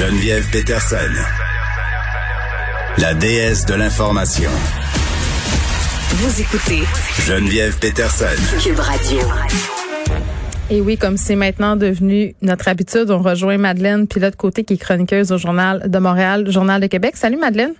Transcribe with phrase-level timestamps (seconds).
[0.00, 1.12] Geneviève Peterson,
[2.96, 4.48] la déesse de l'information.
[6.08, 6.84] Vous écoutez
[7.26, 8.24] Geneviève Peterson.
[8.64, 9.18] Cube Radio.
[10.70, 14.78] Et oui, comme c'est maintenant devenu notre habitude, on rejoint Madeleine Pilote Côté, qui est
[14.78, 17.18] chroniqueuse au Journal de Montréal, Journal de Québec.
[17.18, 17.74] Salut Madeleine.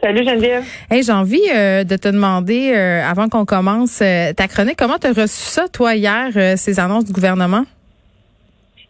[0.00, 0.62] Salut Geneviève.
[0.88, 4.98] Hey, j'ai envie euh, de te demander, euh, avant qu'on commence euh, ta chronique, comment
[4.98, 7.64] tu as reçu ça, toi, hier, ces annonces du gouvernement?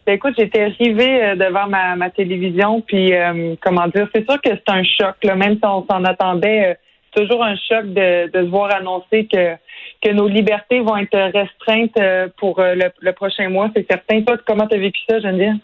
[0.09, 3.13] Ben, écoute, j'étais arrivée devant ma, ma télévision, puis
[3.61, 6.79] comment dire, c'est sûr que c'est un choc, là, même si on s'en attendait,
[7.13, 9.53] c'est toujours un choc de, de se voir annoncer que
[10.01, 14.21] que nos libertés vont être restreintes euh, pour euh, le, prochain mois, c'est certain.
[14.21, 15.55] Toi, comment tu as vécu ça, Geneviève?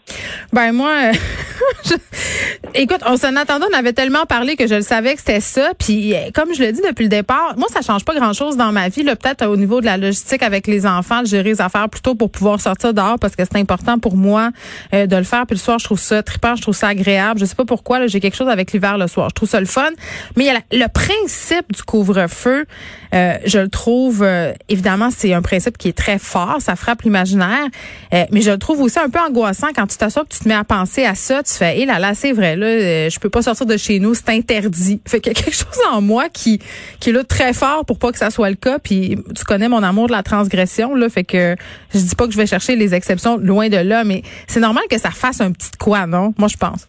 [0.52, 1.94] Ben moi, euh,
[2.74, 5.70] écoute, on s'en attendait, on avait tellement parlé que je le savais que c'était ça.
[5.78, 8.88] Puis comme je l'ai dit depuis le départ, moi, ça change pas grand-chose dans ma
[8.88, 9.04] vie.
[9.04, 12.30] Peut-être au niveau de la logistique avec les enfants, de gérer les affaires plutôt pour
[12.30, 14.50] pouvoir sortir dehors parce que c'est important pour moi
[14.92, 15.46] de le faire.
[15.46, 17.40] Puis le soir, je trouve ça trippant, je trouve ça agréable.
[17.40, 19.30] Je sais pas pourquoi, j'ai quelque chose avec l'hiver le soir.
[19.30, 19.90] Je trouve ça le fun.
[20.36, 22.66] Mais il y a le principe du couvre-feu,
[23.12, 27.66] je le trouve euh, évidemment, c'est un principe qui est très fort, ça frappe l'imaginaire,
[28.12, 30.54] euh, mais je le trouve aussi un peu angoissant quand tu t'assois, tu te mets
[30.54, 33.30] à penser à ça, tu fais, hé là là, c'est vrai, là, euh, je peux
[33.30, 35.00] pas sortir de chez nous, c'est interdit.
[35.06, 36.60] Fait qu'il y a quelque chose en moi qui
[37.00, 38.78] qui est là très fort pour pas que ça soit le cas.
[38.78, 41.56] Puis tu connais mon amour de la transgression, là, fait que
[41.94, 44.84] je dis pas que je vais chercher les exceptions loin de là, mais c'est normal
[44.90, 46.34] que ça fasse un petit quoi, non?
[46.38, 46.86] Moi, je pense.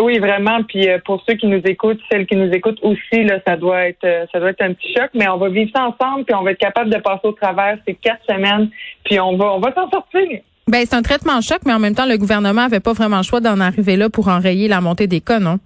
[0.00, 0.62] Oui, vraiment.
[0.62, 3.86] Puis euh, pour ceux qui nous écoutent, celles qui nous écoutent aussi, là, ça doit
[3.86, 6.34] être euh, ça doit être un petit choc, mais on va vivre ça ensemble, puis
[6.34, 8.70] on va être capable de passer au travers ces quatre semaines,
[9.04, 10.40] puis on va on va s'en sortir.
[10.66, 13.22] Ben c'est un traitement choc, mais en même temps, le gouvernement avait pas vraiment le
[13.22, 15.58] choix d'en arriver là pour enrayer la montée des cas, non?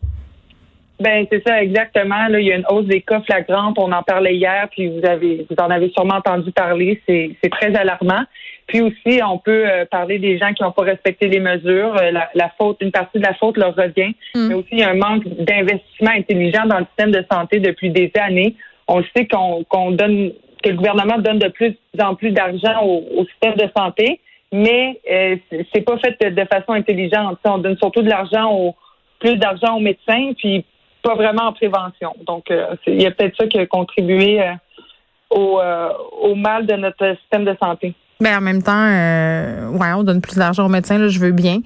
[0.99, 2.27] Ben c'est ça exactement.
[2.29, 3.79] Là, il y a une hausse des cas flagrantes.
[3.79, 7.01] On en parlait hier, puis vous avez vous en avez sûrement entendu parler.
[7.07, 8.25] C'est c'est très alarmant.
[8.67, 11.97] Puis aussi, on peut euh, parler des gens qui n'ont pas respecté les mesures.
[11.97, 14.15] Euh, la, faute, une partie de la faute leur revient.
[14.35, 14.49] Mm.
[14.49, 17.91] Mais aussi, il y a un manque d'investissement intelligent dans le système de santé depuis
[17.91, 18.57] des années.
[18.89, 20.33] On sait qu'on donne
[20.63, 24.21] que le gouvernement donne de plus en plus d'argent au, système de santé,
[24.53, 25.37] mais euh,
[25.73, 27.39] c'est pas fait de, façon intelligente.
[27.45, 28.75] On donne surtout de l'argent au
[29.21, 30.65] plus d'argent aux médecins, puis
[31.03, 32.15] pas vraiment en prévention.
[32.27, 34.41] Donc, euh, il y a peut-être ça qui a contribué
[35.31, 35.61] au,
[36.21, 37.95] au mal de notre système de santé.
[38.21, 41.33] Ben en même temps, euh, ouais, on donne plus d'argent aux médecins, là, je veux
[41.33, 41.61] bien.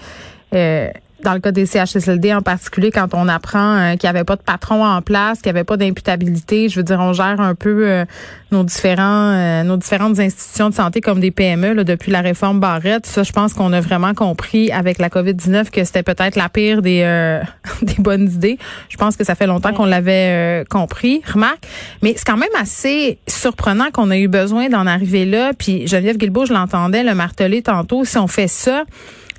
[0.54, 0.88] Euh,
[1.22, 4.36] dans le cas des CHSLD en particulier, quand on apprend euh, qu'il n'y avait pas
[4.36, 7.54] de patron en place, qu'il n'y avait pas d'imputabilité, je veux dire, on gère un
[7.54, 8.04] peu euh,
[8.50, 12.60] nos différents euh, nos différentes institutions de santé comme des PME là, depuis la réforme
[12.60, 13.06] Barrette.
[13.06, 16.82] Ça, je pense qu'on a vraiment compris avec la COVID-19 que c'était peut-être la pire
[16.82, 17.00] des
[17.82, 18.58] des bonnes idées.
[18.88, 21.64] Je pense que ça fait longtemps qu'on l'avait compris, remarque.
[22.02, 25.52] Mais c'est quand même assez surprenant qu'on ait eu besoin d'en arriver là.
[25.56, 28.04] Puis Geneviève Guilbeault, je l'entendais le marteler tantôt.
[28.04, 28.84] Si on fait ça,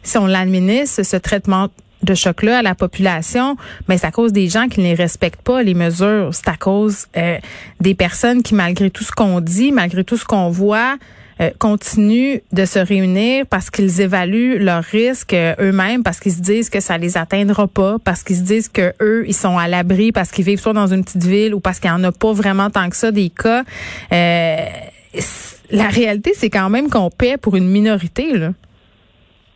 [0.04, 1.70] si on l'administre, ce traitement
[2.04, 3.56] de choc-là à la population,
[3.88, 6.30] mais c'est à cause des gens qui ne respectent pas, les mesures.
[6.34, 7.38] C'est à cause euh,
[7.80, 10.98] des personnes qui, malgré tout ce qu'on dit, malgré tout ce qu'on voit,
[11.40, 16.42] euh, continuent de se réunir parce qu'ils évaluent leurs risques euh, eux-mêmes, parce qu'ils se
[16.42, 19.68] disent que ça les atteindra pas, parce qu'ils se disent que eux ils sont à
[19.68, 22.12] l'abri parce qu'ils vivent soit dans une petite ville ou parce qu'il n'y en a
[22.12, 23.64] pas vraiment tant que ça des cas.
[24.12, 28.52] la réalité, c'est quand même qu'on paie pour une minorité là.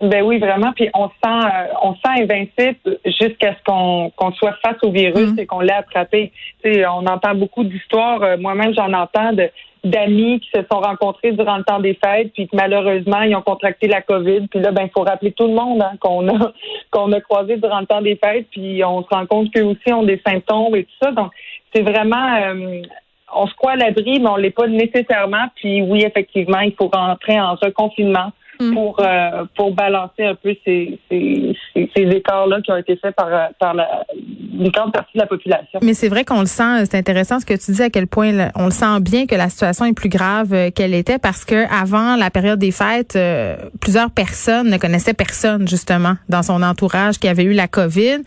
[0.09, 0.71] Ben oui, vraiment.
[0.73, 5.33] Puis on sent, euh, on sent invincible jusqu'à ce qu'on qu'on soit face au virus
[5.33, 5.39] mm.
[5.39, 6.31] et qu'on l'ait attrapé.
[6.63, 8.21] Tu sais, on entend beaucoup d'histoires.
[8.21, 9.49] Euh, moi-même, j'en entends de
[9.83, 13.43] d'amis qui se sont rencontrés durant le temps des fêtes, puis que malheureusement, ils ont
[13.43, 14.47] contracté la COVID.
[14.47, 16.51] Puis là, ben, il faut rappeler tout le monde hein, qu'on a
[16.91, 19.93] qu'on a croisé durant le temps des fêtes, puis on se rend compte qu'eux aussi
[19.93, 21.11] ont des symptômes et tout ça.
[21.11, 21.31] Donc,
[21.73, 22.81] c'est vraiment euh,
[23.35, 25.47] on se croit à l'abri, mais on l'est pas nécessairement.
[25.55, 28.73] Puis oui, effectivement, il faut rentrer en reconfinement Mm.
[28.73, 33.27] pour euh, pour balancer un peu ces, ces, ces, écarts-là qui ont été faits par,
[33.59, 34.05] par la,
[34.57, 35.79] une grande partie de la population.
[35.81, 38.49] Mais c'est vrai qu'on le sent, c'est intéressant ce que tu dis à quel point
[38.55, 41.66] on le sent bien que la situation est plus grave euh, qu'elle était parce que
[41.73, 47.19] avant la période des fêtes, euh, plusieurs personnes ne connaissaient personne justement dans son entourage
[47.19, 48.19] qui avait eu la COVID.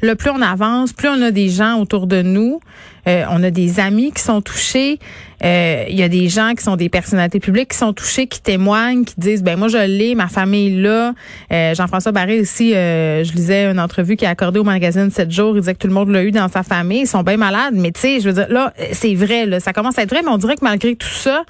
[0.00, 2.60] Le plus on avance, plus on a des gens autour de nous.
[3.06, 4.98] Euh, on a des amis qui sont touchés.
[5.44, 8.40] Euh, il y a des gens qui sont des personnalités publiques qui sont touchés, qui
[8.40, 11.12] témoignent, qui disent ben moi je l'ai, ma famille là.
[11.52, 15.56] Euh, Jean-François Barré aussi, je lisais une entrevue qui a accordé au magazine 7 jours.
[15.56, 17.00] Il disait que tout le monde l'a eu dans sa famille.
[17.00, 19.72] Ils sont bien malades, mais tu sais, je veux dire là, c'est vrai, là, ça
[19.72, 21.44] commence à être vrai, mais on dirait que malgré tout ça,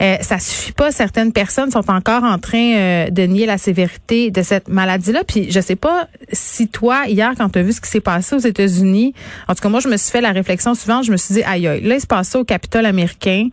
[0.00, 0.92] euh, ça suffit pas.
[0.92, 5.24] Certaines personnes sont encore en train euh, de nier la sévérité de cette maladie-là.
[5.26, 8.36] Puis je sais pas si toi, hier, quand tu as vu ce qui s'est passé
[8.36, 9.14] aux États-Unis,
[9.48, 11.42] en tout cas, moi, je me suis fait la réflexion souvent, je me suis dit,
[11.42, 13.48] aïe, aïe, là, il se passe au Capitole américain.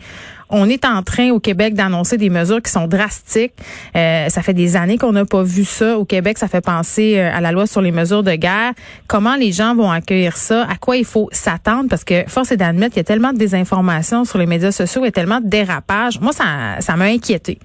[0.58, 3.52] On est en train au Québec d'annoncer des mesures qui sont drastiques.
[3.94, 6.38] Euh, ça fait des années qu'on n'a pas vu ça au Québec.
[6.38, 8.72] Ça fait penser euh, à la loi sur les mesures de guerre.
[9.06, 10.66] Comment les gens vont accueillir ça?
[10.72, 11.90] À quoi il faut s'attendre?
[11.90, 15.04] Parce que force est d'admettre qu'il y a tellement de désinformation sur les médias sociaux
[15.04, 16.22] et tellement de dérapages.
[16.22, 16.46] Moi, ça,
[16.80, 17.60] ça m'a inquiété.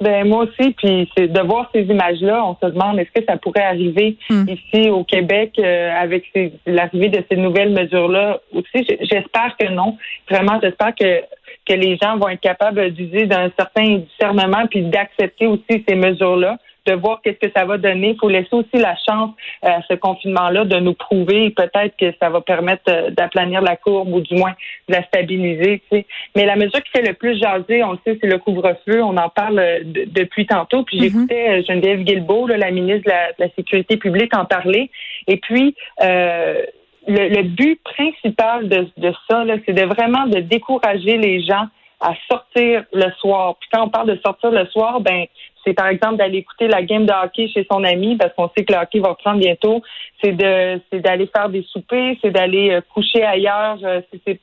[0.00, 3.38] Ben moi aussi, puis c'est de voir ces images-là, on se demande est-ce que ça
[3.38, 4.44] pourrait arriver hmm.
[4.46, 6.24] ici au Québec euh, avec
[6.66, 8.86] l'arrivée de ces nouvelles mesures-là aussi.
[9.00, 9.96] J'espère que non.
[10.28, 11.22] Vraiment, j'espère que
[11.66, 16.58] que les gens vont être capables d'user d'un certain discernement puis d'accepter aussi ces mesures-là
[16.86, 18.10] de voir qu'est-ce que ça va donner.
[18.10, 19.30] Il faut laisser aussi la chance
[19.64, 21.50] euh, à ce confinement-là de nous prouver.
[21.50, 24.52] Peut-être que ça va permettre euh, d'aplanir la courbe ou du moins
[24.88, 25.82] de la stabiliser.
[25.90, 26.06] Tu sais.
[26.34, 29.02] Mais la mesure qui fait le plus jaser, on le sait, c'est le couvre-feu.
[29.02, 30.84] On en parle euh, depuis tantôt.
[30.84, 31.02] Puis mm-hmm.
[31.02, 34.90] j'écoutais Geneviève Guilbeault, la ministre de la, Sécurité publique, en parler.
[35.28, 35.74] Et puis,
[37.06, 41.66] le, but principal de, de ça, c'est de vraiment de décourager les gens
[42.00, 43.56] à sortir le soir.
[43.60, 45.24] Puis quand on parle de sortir le soir, ben
[45.64, 48.64] c'est par exemple d'aller écouter la game de hockey chez son ami parce qu'on sait
[48.64, 49.82] que le hockey va reprendre bientôt.
[50.22, 53.78] C'est de c'est d'aller faire des soupers, c'est d'aller euh, coucher ailleurs.
[53.82, 54.40] Euh, c'est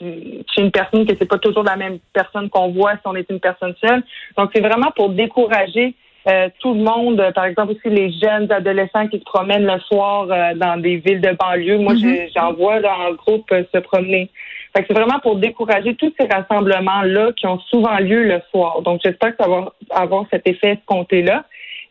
[0.00, 3.30] chez une personne que c'est pas toujours la même personne qu'on voit si on est
[3.30, 4.02] une personne seule.
[4.36, 5.94] Donc c'est vraiment pour décourager
[6.26, 10.26] euh, tout le monde, par exemple aussi les jeunes adolescents qui se promènent le soir
[10.56, 11.78] dans des villes de banlieue.
[11.78, 12.30] Moi, mm-hmm.
[12.34, 14.30] j'en vois en groupe se promener
[14.76, 18.82] c'est vraiment pour décourager tous ces rassemblements-là qui ont souvent lieu le soir.
[18.82, 21.44] Donc, j'espère que ça va avoir cet effet escompté-là.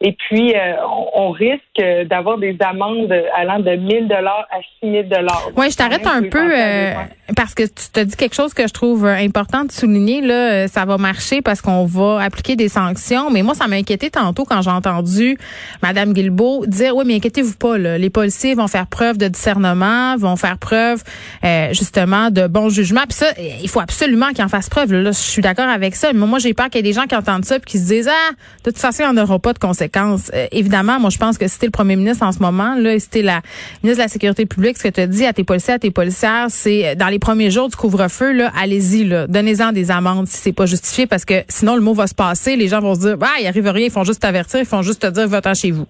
[0.05, 0.73] Et puis, euh,
[1.15, 5.49] on, risque d'avoir des amendes allant de 1000 dollars à 6000 dollars.
[5.55, 6.93] Oui, je t'arrête un peu euh,
[7.37, 10.19] parce que tu te dis quelque chose que je trouve important de souligner.
[10.19, 13.31] Là, ça va marcher parce qu'on va appliquer des sanctions.
[13.31, 15.37] Mais moi, ça m'a inquiété tantôt quand j'ai entendu
[15.81, 17.77] Madame Guilbeault dire oui, mais inquiétez-vous pas.
[17.77, 21.01] Là, les policiers vont faire preuve de discernement, vont faire preuve
[21.45, 23.03] euh, justement de bon jugement.
[23.07, 24.91] Puis ça, il faut absolument qu'ils en fassent preuve.
[24.91, 26.11] Là, je suis d'accord avec ça.
[26.11, 27.87] Mais moi, j'ai peur qu'il y ait des gens qui entendent ça et qui se
[27.87, 28.33] disent ah,
[28.65, 29.92] de toute façon, il n'y en aura pas de conséquences.
[29.95, 32.97] Euh, évidemment, moi, je pense que si t'es le premier ministre en ce moment, là,
[32.99, 33.41] si t'es la
[33.83, 35.91] ministre de la Sécurité publique, ce que tu as dit à tes policiers, à tes
[35.91, 40.27] policières, c'est euh, dans les premiers jours du couvre-feu, là, allez-y, là, donnez-en des amendes
[40.27, 42.95] si c'est pas justifié, parce que sinon le mot va se passer, les gens vont
[42.95, 45.27] se dire, bah, il arrive rien, ils font juste t'avertir, ils font juste te dire,
[45.27, 45.87] va-t'en chez vous.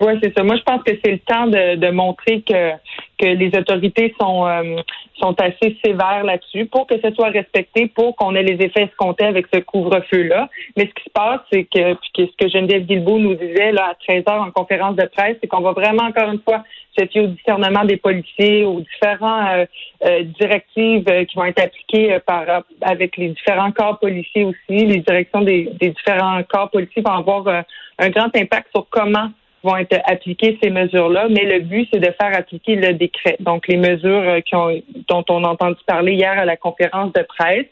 [0.00, 0.44] Oui, c'est ça.
[0.44, 2.72] Moi, je pense que c'est le temps de, de montrer que
[3.18, 4.76] que les autorités sont euh,
[5.20, 9.24] sont assez sévères là-dessus pour que ce soit respecté, pour qu'on ait les effets escomptés
[9.24, 10.48] avec ce couvre-feu-là.
[10.76, 13.90] Mais ce qui se passe, c'est que, puis ce que Geneviève Guilbeault nous disait là
[13.90, 16.62] à 13 heures en conférence de presse, c'est qu'on va vraiment encore une fois
[16.96, 19.64] se fier au discernement des policiers, aux différents euh,
[20.04, 22.44] euh directives qui vont être appliquées par
[22.80, 24.86] avec les différents corps policiers aussi.
[24.86, 27.64] Les directions des, des différents corps policiers vont avoir
[27.98, 29.30] un grand impact sur comment
[29.62, 33.36] vont être appliquées ces mesures-là, mais le but, c'est de faire appliquer le décret.
[33.40, 34.70] Donc, les mesures euh, qui ont,
[35.08, 37.66] dont on a entendu parler hier à la conférence de presse.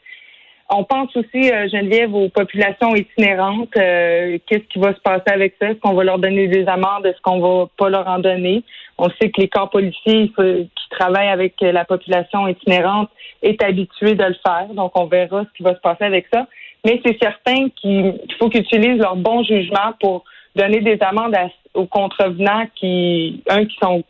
[0.69, 3.77] On pense aussi, euh, Geneviève, aux populations itinérantes.
[3.77, 5.71] Euh, qu'est-ce qui va se passer avec ça?
[5.71, 7.07] Est-ce qu'on va leur donner des amendes?
[7.07, 8.65] Est-ce qu'on va pas leur en donner?
[8.99, 13.11] On sait que les corps policiers qui travaillent avec la population itinérante
[13.43, 14.67] est habitué de le faire.
[14.75, 16.49] Donc, on verra ce qui va se passer avec ça.
[16.85, 20.25] Mais c'est certain qu'il faut qu'ils utilisent leur bon jugement pour
[20.57, 21.37] donner des amendes
[21.75, 24.03] aux contrevenants qui, un, qui sont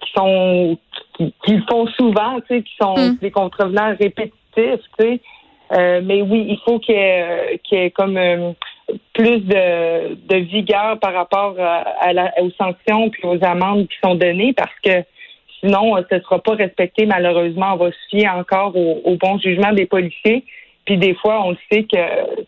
[0.00, 0.78] qui sont
[1.16, 3.18] qui, le font souvent, tu sais, qui sont hmm.
[3.20, 5.20] des contrevenants répétitifs, tu sais.
[5.72, 8.52] Euh, mais oui, il faut qu'il y ait, comme euh,
[9.12, 14.16] plus de, de, vigueur par rapport à, la, aux sanctions puis aux amendes qui sont
[14.16, 15.04] données parce que
[15.60, 17.74] sinon, ce ne sera pas respecté malheureusement.
[17.74, 20.44] On va se fier encore au, au bon jugement des policiers.
[20.90, 21.96] Puis des fois, on sait que,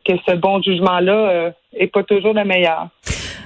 [0.05, 2.89] que ce bon jugement-là euh, est pas toujours le meilleur.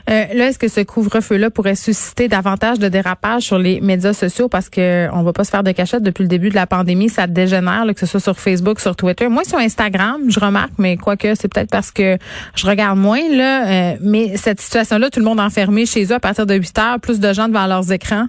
[0.08, 4.48] Euh, là, est-ce que ce couvre-feu-là pourrait susciter davantage de dérapage sur les médias sociaux?
[4.48, 7.10] Parce que on va pas se faire de cachette depuis le début de la pandémie,
[7.10, 9.28] ça dégénère, que ce soit sur Facebook, sur Twitter.
[9.28, 12.16] Moi, sur Instagram, je remarque, mais quoique c'est peut-être parce que
[12.54, 13.66] je regarde moins là.
[13.66, 17.00] Euh, mais cette situation-là, tout le monde enfermé chez eux à partir de 8 heures,
[17.00, 18.28] plus de gens devant leurs écrans.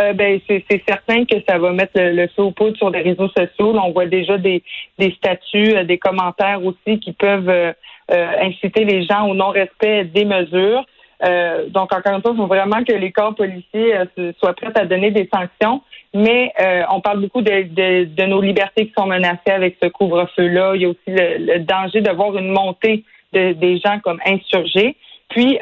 [0.00, 3.28] Euh, ben c'est certain que ça va mettre le, feu au poudre sur les réseaux
[3.28, 3.74] sociaux.
[3.76, 4.62] on voit déjà des,
[4.98, 7.74] des statuts, des commentaires aussi qui peuvent
[8.12, 10.84] euh, inciter les gens au non-respect des mesures.
[11.24, 14.72] Euh, donc, encore une fois, il faut vraiment que les corps policiers euh, soient prêts
[14.74, 15.82] à donner des sanctions.
[16.12, 16.52] Mais
[16.90, 20.72] on parle beaucoup de, de, nos libertés qui sont menacées avec ce couvre-feu-là.
[20.74, 24.96] Il y a aussi le, danger de voir une montée de, des gens comme insurgés.
[25.30, 25.58] Puis,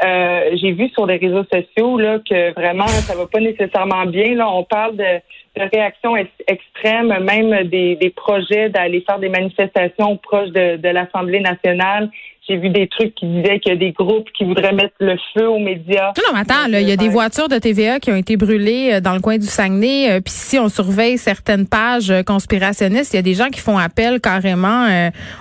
[0.60, 4.34] j'ai vu sur les réseaux sociaux là, que vraiment, ça va pas nécessairement bien.
[4.34, 5.20] Là, on parle de,
[5.56, 11.40] de réactions extrêmes, même des, des projets d'aller faire des manifestations proches de, de l'Assemblée
[11.40, 12.10] nationale
[12.48, 15.16] j'ai vu des trucs qui disaient qu'il y a des groupes qui voudraient mettre le
[15.34, 16.12] feu aux médias.
[16.16, 19.00] Non, non, mais attends, il y a des voitures de TVA qui ont été brûlées
[19.00, 20.20] dans le coin du Saguenay.
[20.20, 24.20] Puis si on surveille certaines pages conspirationnistes, il y a des gens qui font appel
[24.20, 24.86] carrément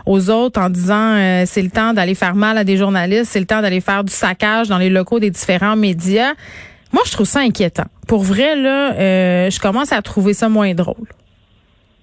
[0.06, 3.46] aux autres en disant c'est le temps d'aller faire mal à des journalistes, c'est le
[3.46, 6.34] temps d'aller faire du saccage dans les locaux des différents médias.
[6.94, 7.86] Moi, je trouve ça inquiétant.
[8.08, 11.08] Pour vrai, là, euh, je commence à trouver ça moins drôle.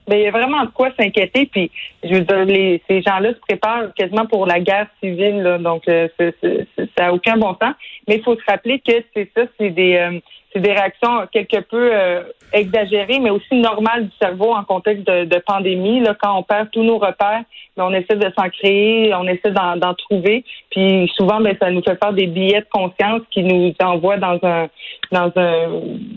[0.07, 1.47] Ben, il y a vraiment de quoi s'inquiéter.
[1.47, 1.71] Puis,
[2.03, 5.43] je veux dire, les, ces gens-là se préparent quasiment pour la guerre civile.
[5.43, 7.75] Là, donc, euh, ça n'a aucun bon sens.
[8.07, 10.21] Mais il faut se rappeler que c'est ça, c'est des, euh,
[10.55, 15.25] c'est des réactions quelque peu euh, exagérées, mais aussi normales du cerveau en contexte de,
[15.25, 16.01] de pandémie.
[16.01, 17.43] Là, quand on perd tous nos repères,
[17.77, 20.45] on essaie de s'en créer, on essaie d'en trouver.
[20.71, 24.39] Puis souvent, ben, ça nous fait faire des billets de conscience qui nous envoient dans
[24.43, 24.69] un
[25.11, 25.69] dans un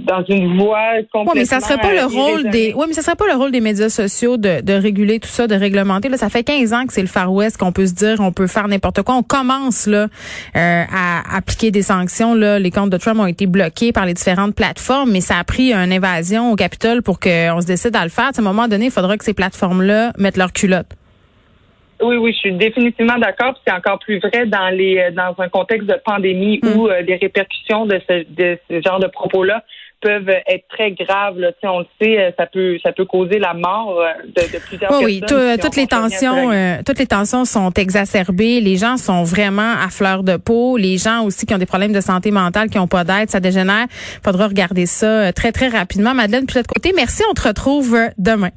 [0.06, 1.32] dans une voie complètement.
[1.34, 2.74] Oui, mais ça serait pas le rôle des.
[2.76, 5.48] Oui, mais ça serait pas le rôle des médias sociaux de, de réguler tout ça,
[5.48, 6.10] de réglementer.
[6.10, 8.32] Là, ça fait 15 ans que c'est le Far West qu'on peut se dire, on
[8.32, 9.16] peut faire n'importe quoi.
[9.16, 10.08] On commence là
[10.56, 12.36] euh, à appliquer des sanctions.
[12.36, 15.44] Là, les comptes de Trump ont été bloqués par les différentes plateformes, mais ça a
[15.46, 18.26] pris une invasion au Capitole pour qu'on se décide à le faire.
[18.36, 20.88] à un moment donné, il faudra que ces plateformes-là mettent leur culotte.
[22.02, 23.60] Oui, oui, je suis définitivement d'accord.
[23.66, 26.68] C'est encore plus vrai dans les euh, dans un contexte de pandémie mm.
[26.76, 29.64] où euh, les répercussions de ce, de ce genre de propos-là
[30.02, 31.40] peuvent être très graves.
[31.40, 31.52] Là.
[31.64, 35.06] On le sait, euh, ça peut ça peut causer la mort de, de plusieurs personnes.
[35.06, 35.22] Oui,
[35.62, 36.52] toutes les tensions,
[36.86, 38.60] toutes les tensions sont exacerbées.
[38.62, 40.78] Les gens sont vraiment à fleur de peau.
[40.78, 43.40] Les gens aussi qui ont des problèmes de santé mentale, qui n'ont pas d'aide, ça
[43.40, 43.88] dégénère.
[44.24, 46.14] Faudra regarder ça très très rapidement.
[46.14, 47.24] Madeleine, puis de côté, merci.
[47.30, 48.52] On te retrouve demain.